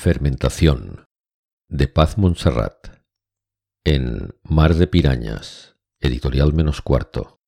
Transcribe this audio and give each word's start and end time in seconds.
Fermentación 0.00 1.04
de 1.68 1.86
Paz 1.86 2.16
Montserrat 2.16 3.02
en 3.84 4.34
Mar 4.42 4.72
de 4.76 4.86
Pirañas, 4.86 5.76
editorial 6.00 6.54
menos 6.54 6.80
cuarto. 6.80 7.42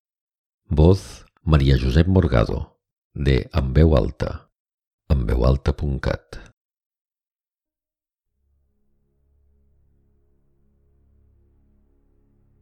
Voz 0.66 1.24
María 1.40 1.78
Josep 1.80 2.06
Morgado 2.08 2.78
de 3.14 3.48
Ambeu 3.54 3.96
Alta, 3.96 4.50
ambeualta.cat. 5.08 6.52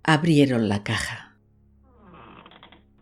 Abrieron 0.05 0.69
la 0.69 0.85
caja. 0.85 1.37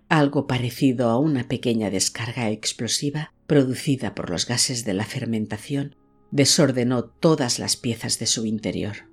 Algo 0.09 0.47
parecido 0.47 1.11
a 1.11 1.19
una 1.19 1.49
pequeña 1.49 1.91
descarga 1.91 2.49
explosiva 2.49 3.35
producida 3.47 4.15
por 4.15 4.31
los 4.31 4.47
gases 4.47 4.87
de 4.87 4.95
la 4.95 5.05
fermentación 5.05 5.95
desordenó 6.31 7.05
todas 7.05 7.59
las 7.59 7.77
piezas 7.77 8.19
de 8.19 8.27
su 8.27 8.47
interior. 8.47 9.09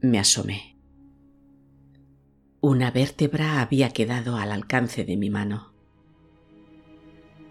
Me 0.00 0.18
asomé. 0.18 0.76
Una 2.60 2.90
vértebra 2.90 3.60
había 3.60 3.90
quedado 3.90 4.36
al 4.36 4.52
alcance 4.52 5.04
de 5.04 5.16
mi 5.16 5.30
mano. 5.30 5.72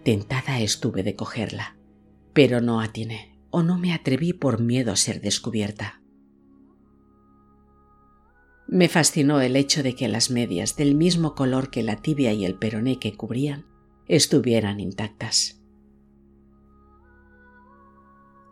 Tentada 0.04 0.60
estuve 0.60 1.04
de 1.04 1.16
cogerla, 1.16 1.76
pero 2.34 2.62
no 2.62 2.80
atiné 2.80 3.38
o 3.52 3.64
no 3.64 3.78
me 3.78 3.94
atreví 3.94 4.34
por 4.34 4.62
miedo 4.62 4.92
a 4.92 4.96
ser 4.96 5.22
descubierta. 5.22 6.02
Me 8.68 8.88
fascinó 8.88 9.42
el 9.42 9.56
hecho 9.56 9.82
de 9.82 9.96
que 9.96 10.08
las 10.08 10.30
medias, 10.30 10.76
del 10.76 10.94
mismo 10.94 11.34
color 11.34 11.72
que 11.72 11.82
la 11.82 11.96
tibia 11.96 12.34
y 12.34 12.46
el 12.46 12.54
peroné 12.54 13.00
que 13.00 13.18
cubrían, 13.18 13.66
estuvieran 14.08 14.80
intactas. 14.80 15.59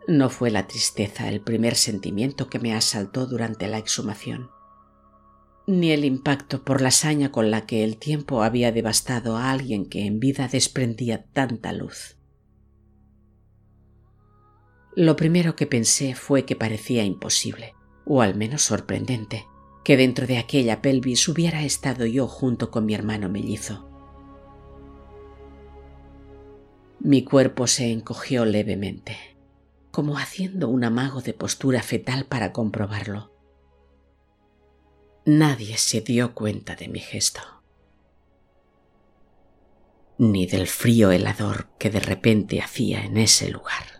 No 0.08 0.30
fue 0.30 0.50
la 0.50 0.66
tristeza 0.66 1.28
el 1.28 1.42
primer 1.42 1.74
sentimiento 1.74 2.48
que 2.48 2.58
me 2.58 2.74
asaltó 2.74 3.26
durante 3.26 3.68
la 3.68 3.76
exhumación, 3.76 4.48
ni 5.66 5.90
el 5.90 6.06
impacto 6.06 6.64
por 6.64 6.80
la 6.80 6.90
saña 6.90 7.30
con 7.30 7.50
la 7.50 7.66
que 7.66 7.84
el 7.84 7.98
tiempo 7.98 8.42
había 8.42 8.72
devastado 8.72 9.36
a 9.36 9.50
alguien 9.50 9.84
que 9.84 10.06
en 10.06 10.18
vida 10.18 10.48
desprendía 10.48 11.26
tanta 11.34 11.74
luz. 11.74 12.16
Lo 14.96 15.14
primero 15.14 15.54
que 15.56 15.66
pensé 15.66 16.14
fue 16.14 16.46
que 16.46 16.56
parecía 16.56 17.04
imposible, 17.04 17.74
o 18.06 18.22
al 18.22 18.34
menos 18.34 18.62
sorprendente, 18.62 19.44
que 19.84 19.98
dentro 19.98 20.26
de 20.26 20.38
aquella 20.38 20.80
pelvis 20.80 21.28
hubiera 21.28 21.64
estado 21.64 22.06
yo 22.06 22.28
junto 22.28 22.70
con 22.70 22.86
mi 22.86 22.94
hermano 22.94 23.28
mellizo. 23.28 23.90
Mi 26.98 27.24
cuerpo 27.24 27.66
se 27.66 27.92
encogió 27.92 28.46
levemente 28.46 29.27
como 29.98 30.16
haciendo 30.16 30.68
un 30.68 30.84
amago 30.84 31.22
de 31.22 31.34
postura 31.34 31.82
fetal 31.82 32.24
para 32.26 32.52
comprobarlo. 32.52 33.32
Nadie 35.24 35.76
se 35.76 36.02
dio 36.02 36.36
cuenta 36.36 36.76
de 36.76 36.86
mi 36.86 37.00
gesto, 37.00 37.40
ni 40.16 40.46
del 40.46 40.68
frío 40.68 41.10
helador 41.10 41.70
que 41.80 41.90
de 41.90 41.98
repente 41.98 42.60
hacía 42.60 43.04
en 43.04 43.16
ese 43.16 43.50
lugar. 43.50 43.97